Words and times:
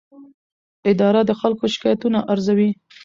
اداره 0.91 1.21
د 1.25 1.31
خلکو 1.39 1.65
شکایتونه 1.73 2.19
ارزوي. 2.31 2.69